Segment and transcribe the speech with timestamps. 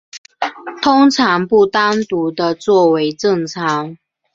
[0.81, 3.99] 通常不单独地作为正餐。